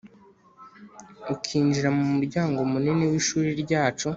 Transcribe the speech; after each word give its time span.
ukinjira 1.33 1.89
mu 1.97 2.03
muryango 2.13 2.59
munini 2.71 3.03
w’ishuri 3.11 3.49
ryacu 3.63 4.07